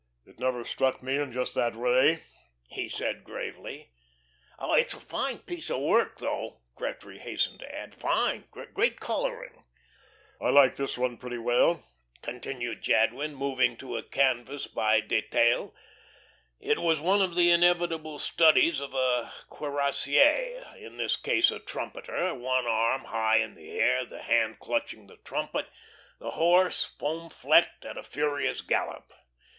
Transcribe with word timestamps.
"It 0.25 0.39
never 0.39 0.65
struck 0.65 1.03
me 1.03 1.17
in 1.17 1.31
just 1.31 1.53
that 1.53 1.75
way," 1.75 2.23
he 2.67 2.89
said, 2.89 3.23
gravely. 3.23 3.91
"It's 4.59 4.95
a 4.95 4.99
fine 4.99 5.37
piece 5.43 5.69
of 5.69 5.79
work, 5.81 6.17
though," 6.17 6.61
Gretry 6.75 7.19
hastened 7.19 7.59
to 7.59 7.71
add. 7.75 7.93
"Fine, 7.93 8.45
great 8.49 8.99
colouring." 8.99 9.63
"I 10.41 10.49
like 10.49 10.73
this 10.75 10.97
one 10.97 11.17
pretty 11.17 11.37
well," 11.37 11.87
continued 12.23 12.81
Jadwin, 12.81 13.35
moving 13.35 13.77
to 13.77 13.95
a 13.95 14.01
canvas 14.01 14.65
by 14.65 15.01
Detaille. 15.01 15.71
It 16.59 16.79
was 16.79 16.99
one 16.99 17.21
of 17.21 17.35
the 17.35 17.51
inevitable 17.51 18.17
studies 18.17 18.79
of 18.79 18.95
a 18.95 19.31
cuirassier; 19.51 20.65
in 20.79 20.97
this 20.97 21.15
case 21.15 21.51
a 21.51 21.59
trumpeter, 21.59 22.33
one 22.33 22.65
arm 22.65 23.03
high 23.03 23.37
in 23.37 23.53
the 23.53 23.69
air, 23.69 24.03
the 24.03 24.23
hand 24.23 24.57
clutching 24.59 25.05
the 25.05 25.17
trumpet, 25.17 25.67
the 26.17 26.31
horse, 26.31 26.85
foam 26.85 27.29
flecked, 27.29 27.85
at 27.85 27.99
a 27.99 28.01
furious 28.03 28.61
gallop. 28.61 29.13